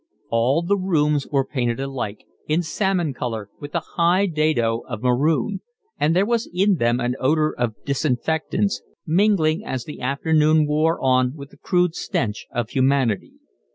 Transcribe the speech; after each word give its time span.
All 0.29 0.63
the 0.63 0.77
rooms 0.77 1.27
were 1.27 1.45
painted 1.45 1.79
alike, 1.79 2.25
in 2.47 2.63
salmon 2.63 3.13
colour 3.13 3.51
with 3.59 3.75
a 3.75 3.81
high 3.93 4.25
dado 4.25 4.79
of 4.89 5.03
maroon; 5.03 5.61
and 5.99 6.15
there 6.15 6.25
was 6.25 6.49
in 6.51 6.77
them 6.77 6.99
an 6.99 7.15
odour 7.19 7.53
of 7.55 7.75
disinfectants, 7.85 8.81
mingling 9.05 9.63
as 9.63 9.85
the 9.85 10.01
afternoon 10.01 10.65
wore 10.65 10.99
on 10.99 11.35
with 11.35 11.51
the 11.51 11.57
crude 11.57 11.93
stench 11.93 12.47
of 12.49 12.71
humanity. 12.71 13.33